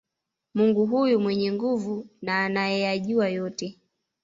[0.53, 3.79] Mungu huyu mwenye nguvu na anayeyajua yote